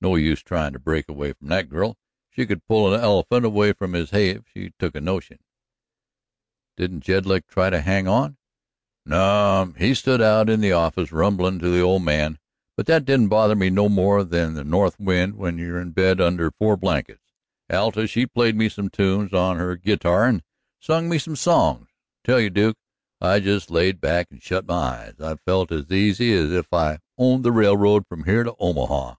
[0.00, 1.98] No use tryin' to break away from that girl;
[2.30, 5.40] she could pull a elephant away from his hay if she took a notion."
[6.76, 8.36] "Didn't Jedlick try to hang on?"
[9.04, 12.38] "No, he stood out in the office rumblin' to the old man,
[12.76, 16.20] but that didn't bother me no more than the north wind when you're in bed
[16.20, 17.24] under four blankets.
[17.68, 20.44] Alta she played me some tunes on her git tar and
[20.78, 21.88] sung me some songs.
[21.88, 21.92] I
[22.28, 22.78] tell you, Duke,
[23.20, 25.14] I just laid back and shut my eyes.
[25.20, 29.16] I felt as easy as if I owned the railroad from here to Omaha."